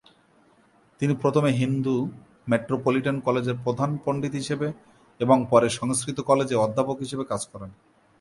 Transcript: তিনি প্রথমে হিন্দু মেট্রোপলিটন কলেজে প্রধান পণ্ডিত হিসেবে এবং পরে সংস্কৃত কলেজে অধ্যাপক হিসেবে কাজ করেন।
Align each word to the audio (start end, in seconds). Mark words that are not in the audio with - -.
তিনি 1.01 1.13
প্রথমে 1.21 1.49
হিন্দু 1.61 1.95
মেট্রোপলিটন 2.47 3.15
কলেজে 3.25 3.53
প্রধান 3.63 3.91
পণ্ডিত 4.03 4.33
হিসেবে 4.35 4.67
এবং 5.19 5.37
পরে 5.49 5.67
সংস্কৃত 5.79 6.17
কলেজে 6.29 6.55
অধ্যাপক 6.55 6.97
হিসেবে 6.99 7.23
কাজ 7.31 7.41
করেন। 7.51 7.71